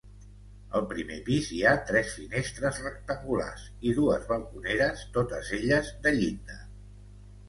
Al 0.77 0.85
primer 0.91 1.15
pis 1.25 1.49
hi 1.57 1.57
ha 1.63 1.73
tres 1.89 2.15
finestres 2.21 2.79
rectangulars 2.85 3.65
i 3.89 3.93
dues 3.99 4.25
balconeres, 4.31 5.05
totes 5.19 5.53
elles 5.59 5.93
de 6.07 6.15
llinda. 6.17 6.57